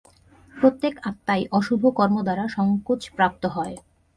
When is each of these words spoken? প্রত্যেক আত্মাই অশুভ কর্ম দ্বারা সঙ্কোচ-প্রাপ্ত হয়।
প্রত্যেক 0.55 0.93
আত্মাই 1.03 1.41
অশুভ 1.51 1.81
কর্ম 1.97 2.15
দ্বারা 2.23 2.45
সঙ্কোচ-প্রাপ্ত 2.47 3.43
হয়। 3.55 3.75